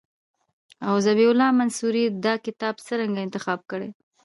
[0.87, 3.89] او ذبیح الله منصوري دا کتاب څرنګه انتخاب کړی.